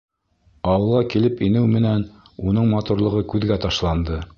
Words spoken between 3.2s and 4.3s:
күҙгә ташланды.